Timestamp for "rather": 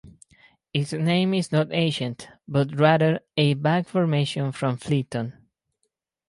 2.79-3.19